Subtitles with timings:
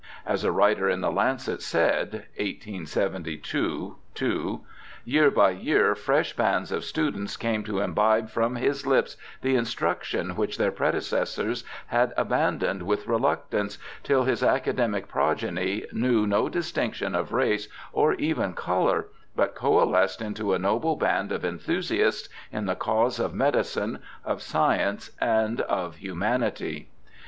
[0.25, 6.71] As a writer in the Lancet said (1872, ii), * Year by year fresh bands
[6.71, 12.81] of students came to imbibe from his lips the instruction which their predecessors had abandoned
[12.81, 19.05] with reluc tance, till his academic progeny knew no distinction of race or even colour,
[19.35, 25.11] but coalesced into a noble band of enthusiasts in the cause of medicine, of science,
[25.21, 26.89] and of humanity.'